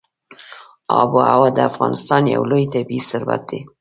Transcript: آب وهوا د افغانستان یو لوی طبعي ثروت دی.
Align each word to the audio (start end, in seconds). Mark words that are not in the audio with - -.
آب 0.99 1.09
وهوا 1.17 1.49
د 1.55 1.59
افغانستان 1.69 2.23
یو 2.35 2.43
لوی 2.51 2.65
طبعي 2.73 2.99
ثروت 3.09 3.41
دی. 3.49 3.59